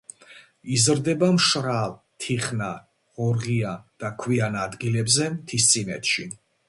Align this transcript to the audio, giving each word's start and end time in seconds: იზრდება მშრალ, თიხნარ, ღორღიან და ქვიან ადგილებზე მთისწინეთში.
იზრდება 0.75 1.27
მშრალ, 1.35 1.93
თიხნარ, 2.25 2.79
ღორღიან 3.19 3.85
და 4.05 4.11
ქვიან 4.25 4.59
ადგილებზე 4.63 5.29
მთისწინეთში. 5.37 6.27